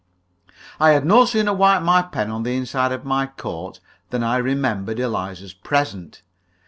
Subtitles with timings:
[0.79, 4.37] I had no sooner wiped my pen on the inside of my coat than I
[4.37, 6.23] remembered Eliza's present.